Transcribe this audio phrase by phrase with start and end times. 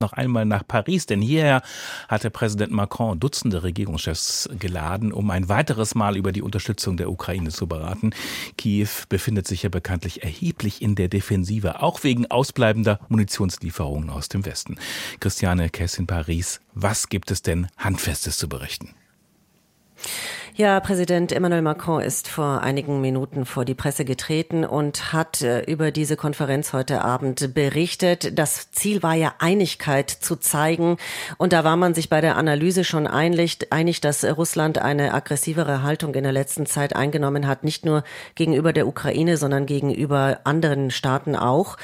[0.00, 1.62] noch einmal nach Paris, denn hierher
[2.08, 7.50] hatte Präsident Macron Dutzende Regierungschefs geladen, um ein weiteres Mal über die Unterstützung der Ukraine
[7.50, 8.12] zu beraten.
[8.56, 14.46] Kiew befindet sich ja bekanntlich erheblich in der Defensive, auch wegen ausbleibender Munitionslieferungen aus dem
[14.46, 14.78] Westen.
[15.20, 18.94] Christiane Kess in Paris, was gibt es denn Handfestes zu berichten?
[20.60, 25.62] Ja, Präsident Emmanuel Macron ist vor einigen Minuten vor die Presse getreten und hat äh,
[25.62, 28.38] über diese Konferenz heute Abend berichtet.
[28.38, 30.98] Das Ziel war ja Einigkeit zu zeigen.
[31.38, 35.82] Und da war man sich bei der Analyse schon einig, einig, dass Russland eine aggressivere
[35.82, 40.90] Haltung in der letzten Zeit eingenommen hat, nicht nur gegenüber der Ukraine, sondern gegenüber anderen
[40.90, 41.78] Staaten auch.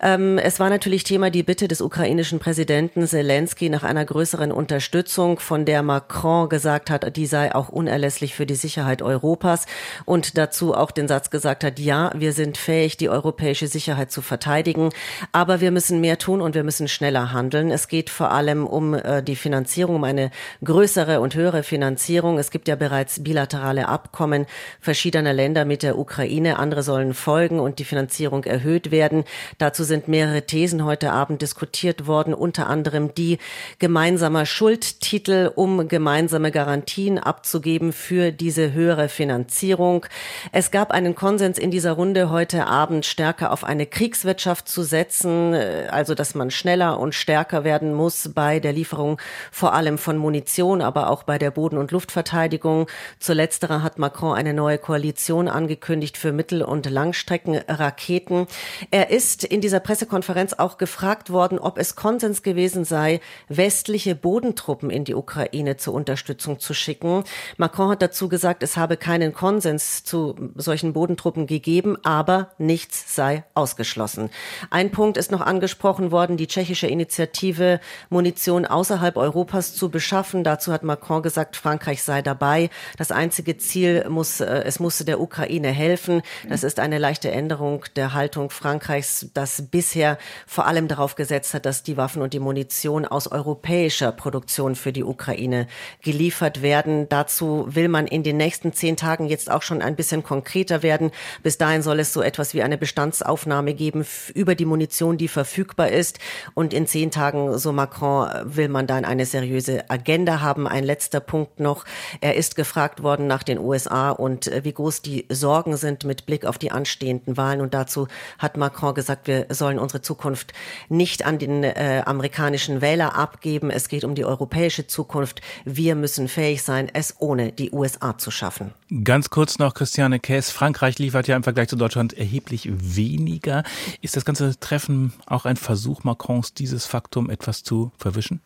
[0.00, 5.40] Ähm, es war natürlich Thema die Bitte des ukrainischen Präsidenten Zelensky nach einer größeren Unterstützung,
[5.40, 9.66] von der Macron gesagt hat, die sei auch unerlässlich unerlässlich für die Sicherheit Europas
[10.04, 14.22] und dazu auch den Satz gesagt hat, ja, wir sind fähig, die europäische Sicherheit zu
[14.22, 14.90] verteidigen,
[15.32, 17.70] aber wir müssen mehr tun und wir müssen schneller handeln.
[17.70, 20.30] Es geht vor allem um äh, die Finanzierung, um eine
[20.62, 22.38] größere und höhere Finanzierung.
[22.38, 24.46] Es gibt ja bereits bilaterale Abkommen
[24.80, 26.58] verschiedener Länder mit der Ukraine.
[26.58, 29.24] Andere sollen folgen und die Finanzierung erhöht werden.
[29.58, 33.38] Dazu sind mehrere Thesen heute Abend diskutiert worden, unter anderem die
[33.78, 40.04] gemeinsamer Schuldtitel, um gemeinsame Garantien abzugeben für diese höhere Finanzierung.
[40.50, 45.54] Es gab einen Konsens in dieser Runde heute Abend stärker auf eine Kriegswirtschaft zu setzen,
[45.54, 49.20] äh, also dass man schneller und stärker werden muss bei der Lieferung
[49.52, 52.88] vor allem von Munition, aber auch bei der Boden- und Luftverteidigung.
[53.20, 58.48] Zu letzterer hat Macron eine neue Koalition angekündigt für Mittel- und Langstreckenraketen.
[58.90, 64.90] Er ist in dieser Pressekonferenz auch gefragt worden, ob es Konsens gewesen sei, westliche Bodentruppen
[64.90, 67.22] in die Ukraine zur Unterstützung zu schicken.
[67.56, 73.44] Macron hat dazu gesagt, es habe keinen Konsens zu solchen Bodentruppen gegeben, aber nichts sei
[73.54, 74.30] ausgeschlossen.
[74.70, 80.44] Ein Punkt ist noch angesprochen worden, die tschechische Initiative, Munition außerhalb Europas zu beschaffen.
[80.44, 82.70] Dazu hat Macron gesagt, Frankreich sei dabei.
[82.96, 86.22] Das einzige Ziel muss, äh, es musste der Ukraine helfen.
[86.48, 91.66] Das ist eine leichte Änderung der Haltung Frankreichs, das bisher vor allem darauf gesetzt hat,
[91.66, 95.66] dass die Waffen und die Munition aus europäischer Produktion für die Ukraine
[96.02, 97.08] geliefert werden.
[97.08, 100.82] Dazu will will man in den nächsten zehn Tagen jetzt auch schon ein bisschen konkreter
[100.82, 101.12] werden.
[101.42, 104.04] Bis dahin soll es so etwas wie eine Bestandsaufnahme geben
[104.34, 106.18] über die Munition, die verfügbar ist.
[106.52, 110.68] Und in zehn Tagen, so Macron, will man dann eine seriöse Agenda haben.
[110.68, 111.86] Ein letzter Punkt noch.
[112.20, 116.26] Er ist gefragt worden nach den USA und äh, wie groß die Sorgen sind mit
[116.26, 117.62] Blick auf die anstehenden Wahlen.
[117.62, 118.08] Und dazu
[118.38, 120.52] hat Macron gesagt, wir sollen unsere Zukunft
[120.90, 123.70] nicht an den äh, amerikanischen Wähler abgeben.
[123.70, 125.40] Es geht um die europäische Zukunft.
[125.64, 128.72] Wir müssen fähig sein, es ohne die USA zu schaffen.
[129.04, 130.50] Ganz kurz noch, Christiane Käs.
[130.50, 133.62] Frankreich liefert ja im Vergleich zu Deutschland erheblich weniger.
[134.00, 138.40] Ist das ganze Treffen auch ein Versuch Macrons, dieses Faktum etwas zu verwischen?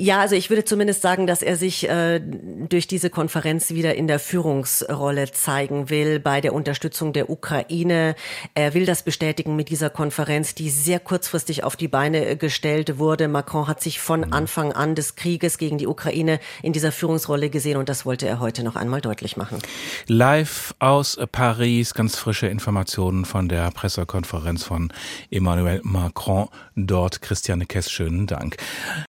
[0.00, 4.06] Ja, also ich würde zumindest sagen, dass er sich äh, durch diese Konferenz wieder in
[4.06, 8.14] der Führungsrolle zeigen will bei der Unterstützung der Ukraine.
[8.54, 12.98] Er will das bestätigen mit dieser Konferenz, die sehr kurzfristig auf die Beine äh, gestellt
[12.98, 13.26] wurde.
[13.26, 14.32] Macron hat sich von mhm.
[14.32, 18.38] Anfang an des Krieges gegen die Ukraine in dieser Führungsrolle gesehen und das wollte er
[18.38, 19.58] heute noch einmal deutlich machen.
[20.06, 24.92] Live aus Paris, ganz frische Informationen von der Pressekonferenz von
[25.32, 26.46] Emmanuel Macron.
[26.76, 28.58] Dort Christiane Kess, schönen Dank.